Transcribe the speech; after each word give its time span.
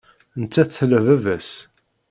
Nettat 0.41 0.69
tla 0.77 0.99
baba-s. 1.05 1.49